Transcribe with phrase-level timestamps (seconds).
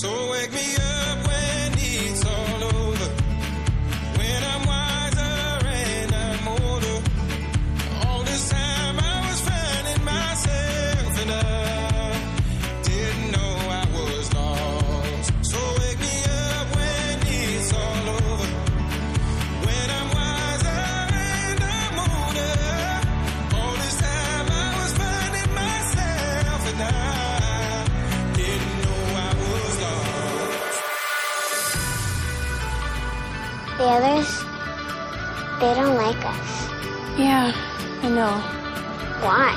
[0.00, 1.29] So wake me up
[33.80, 34.44] The others,
[35.58, 36.68] they don't like us.
[37.18, 37.50] Yeah,
[38.02, 38.36] I know.
[39.24, 39.56] Why?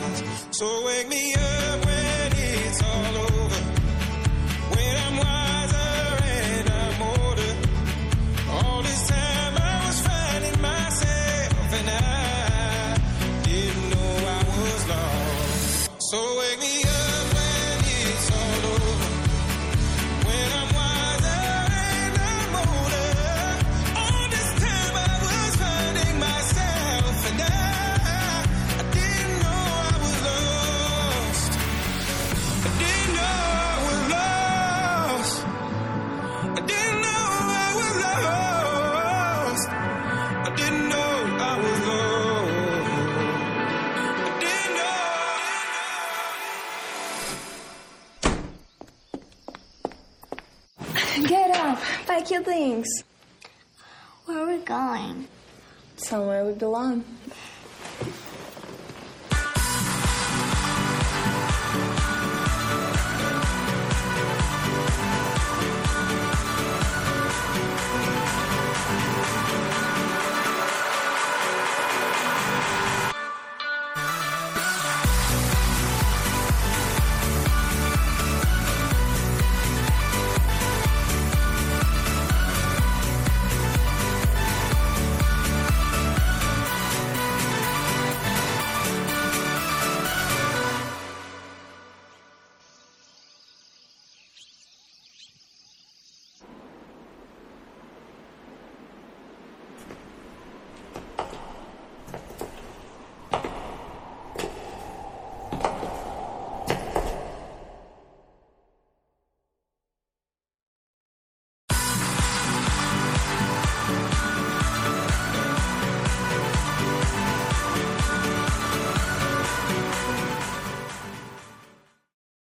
[0.61, 1.50] So wake me up
[52.29, 52.87] Your things.
[54.25, 55.27] Where are we going?
[55.97, 57.03] Somewhere we belong.